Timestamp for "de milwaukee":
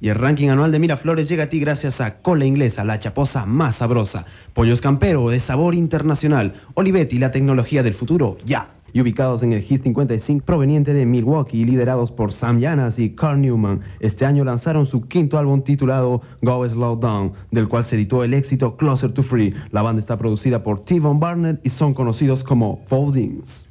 10.94-11.64